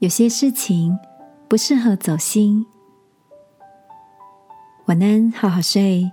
[0.00, 0.98] 有些事情
[1.46, 2.64] 不适合走心。
[4.86, 6.10] 晚安，好好睡，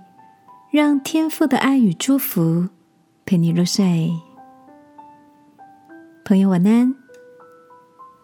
[0.70, 2.68] 让天父的爱与祝福
[3.24, 4.12] 陪你入睡。
[6.22, 6.94] 朋友，晚安。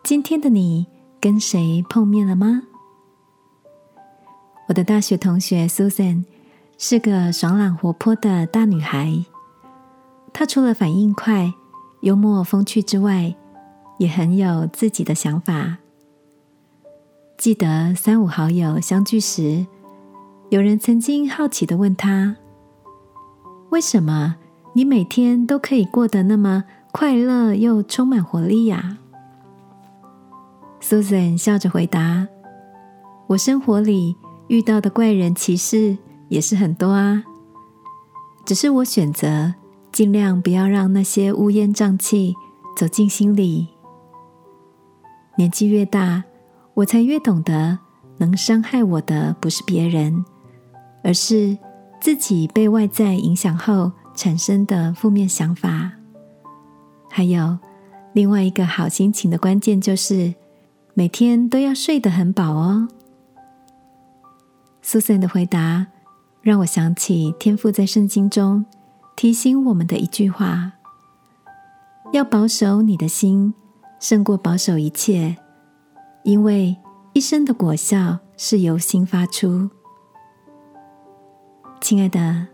[0.02, 0.86] 今天的你
[1.18, 2.64] 跟谁碰面了吗？
[4.68, 6.26] 我的大学同学 Susan
[6.76, 9.24] 是个爽朗活泼的大女孩。
[10.30, 11.54] 她除了反应快、
[12.02, 13.34] 幽默风趣之外，
[13.98, 15.78] 也很有自己的想法。
[17.36, 19.66] 记得三五好友相聚时，
[20.50, 22.36] 有人曾经好奇的问他
[23.70, 24.36] ：“为什么
[24.72, 28.98] 你每天都可以过得那么快乐又充满活力呀
[30.80, 32.28] ？”Susan 笑着回答
[33.28, 34.16] ：“我生活里……”
[34.48, 35.96] 遇到的怪人奇事
[36.28, 37.24] 也是很多啊，
[38.44, 39.54] 只是我选择
[39.90, 42.34] 尽量不要让那些乌烟瘴气
[42.76, 43.68] 走进心里。
[45.36, 46.22] 年纪越大，
[46.74, 47.78] 我才越懂得，
[48.18, 50.24] 能伤害我的不是别人，
[51.02, 51.56] 而是
[52.00, 55.90] 自己被外在影响后产生的负面想法。
[57.10, 57.58] 还有
[58.12, 60.34] 另外一个好心情的关键，就是
[60.94, 62.88] 每天都要睡得很饱哦。
[64.82, 65.86] 苏珊的回答
[66.42, 68.64] 让我想起天父在圣经中
[69.16, 70.72] 提醒我们的一句话
[72.12, 73.54] ：“要保守你的心，
[74.04, 75.34] 胜过保守一切，
[76.24, 76.76] 因为
[77.14, 79.70] 一生的果效是由心发出。”
[81.80, 82.46] 亲爱的，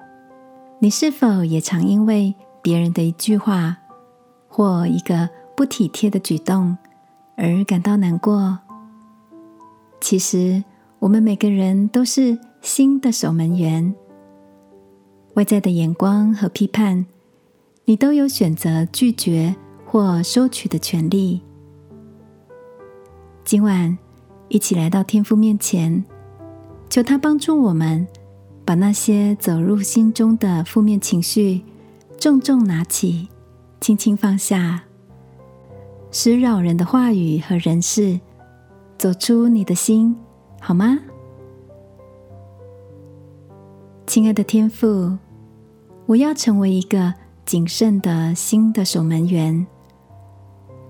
[0.79, 3.77] 你是否也常因为别人的一句话
[4.47, 6.79] 或一个不体贴的举动
[7.35, 8.57] 而感到难过？
[10.01, 10.63] 其实。
[11.01, 13.95] 我们每个人都是心的守门员，
[15.33, 17.07] 外在的眼光和批判，
[17.87, 19.57] 你都有选择拒绝
[19.91, 21.41] 或收取的权利。
[23.45, 23.99] 今晚
[24.47, 26.05] 一起来到天父面前，
[26.89, 28.07] 求他帮助我们，
[28.65, 31.65] 把那些走入心中的负面情绪
[32.21, 33.29] 重重拿起，
[33.81, 34.85] 轻轻放下，
[36.13, 38.21] 使扰人的话语和人事
[38.97, 40.17] 走出你的心。
[40.61, 41.01] 好吗，
[44.07, 45.19] 亲爱的天父，
[46.07, 47.13] 我要成为一个
[47.45, 49.67] 谨慎的心的守门员，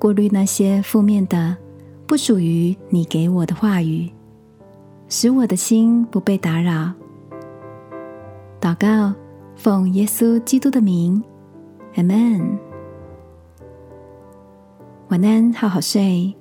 [0.00, 1.56] 过滤那些负面的、
[2.06, 4.10] 不属于你给我的话语，
[5.08, 6.90] 使我的心不被打扰。
[8.60, 9.14] 祷告，
[9.54, 11.22] 奉耶稣基督的名
[11.94, 12.58] ，Amen。
[15.10, 16.34] 晚安，好好睡，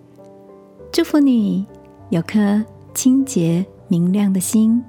[0.91, 1.67] 祝福你
[2.09, 2.63] 有颗。
[2.91, 4.83] 清洁明亮的心，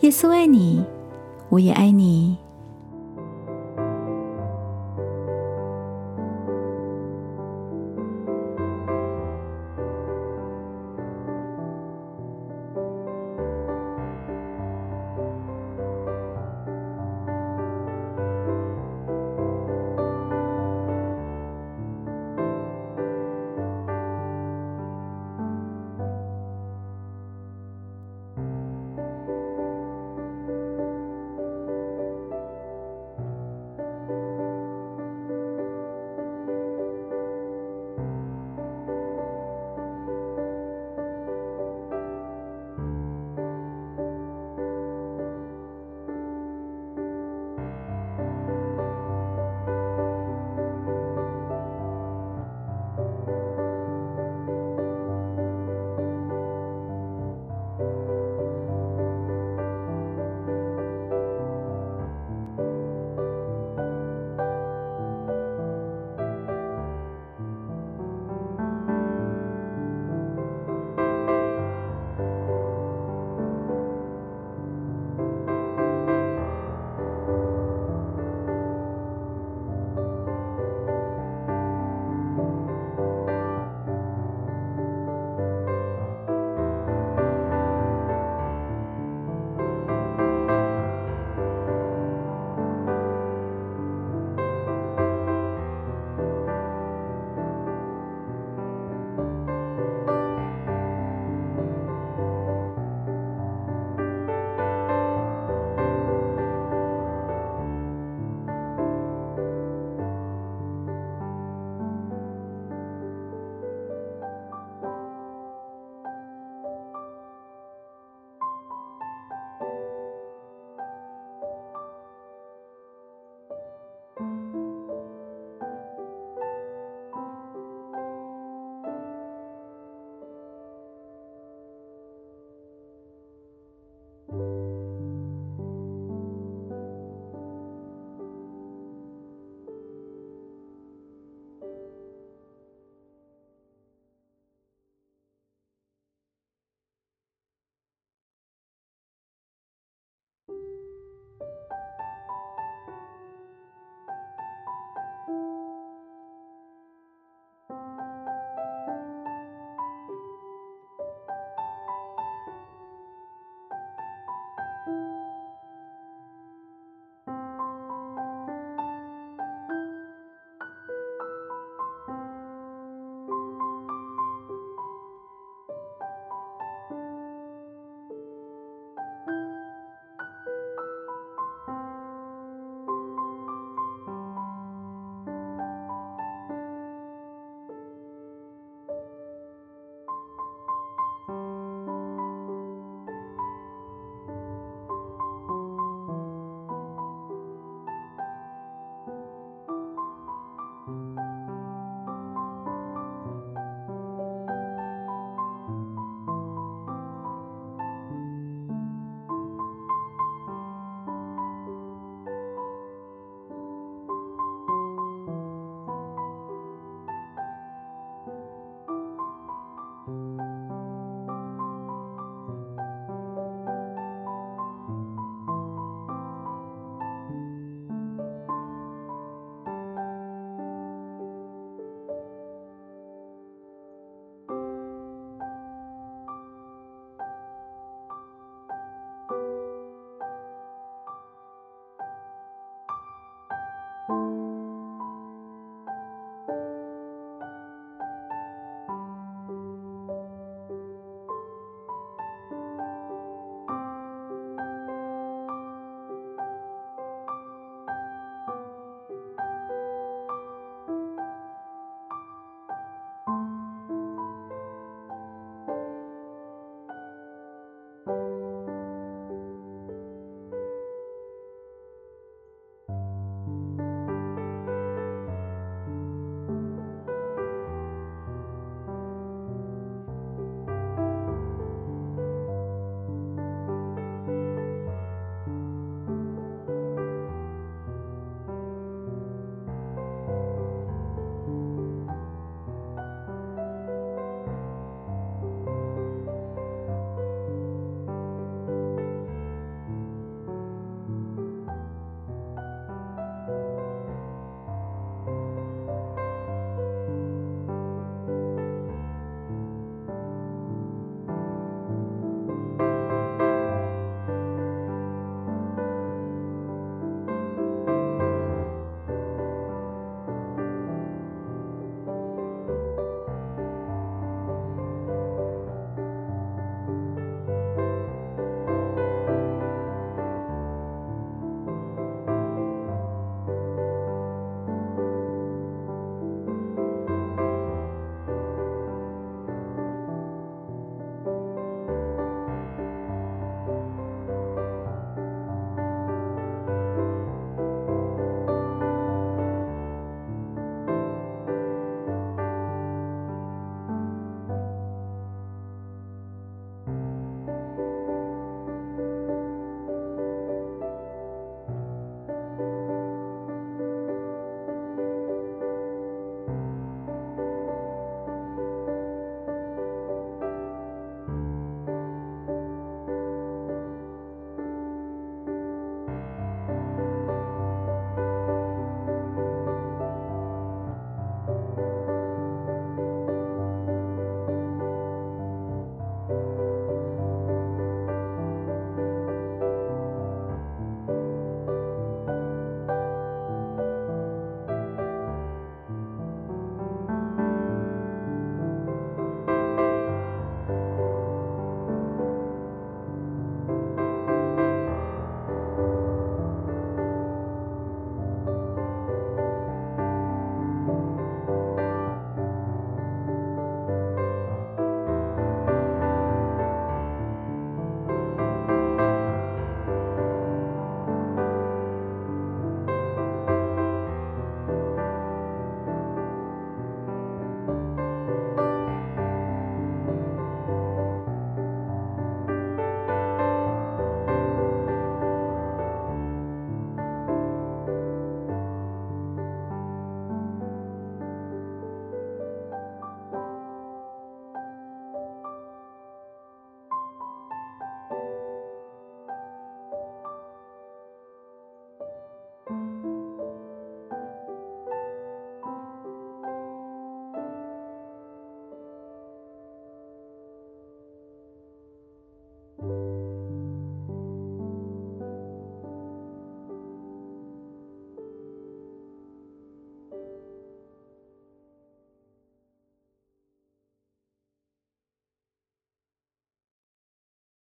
[0.00, 0.84] 耶稣爱你，
[1.48, 2.36] 我也爱你。